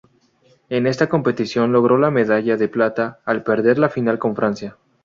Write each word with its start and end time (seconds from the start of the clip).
En 0.69 0.87
esta 0.87 1.09
competición, 1.09 1.71
logró 1.71 1.95
la 1.99 2.09
medalla 2.09 2.57
de 2.57 2.67
plata, 2.67 3.19
al 3.23 3.43
perder 3.43 3.77
la 3.77 3.89
final 3.89 4.17
con 4.17 4.35
Francia. 4.35 4.75